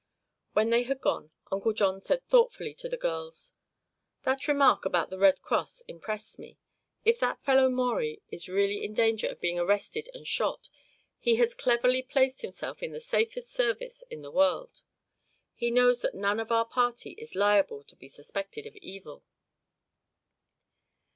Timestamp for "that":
4.23-4.47, 7.19-7.43, 16.01-16.15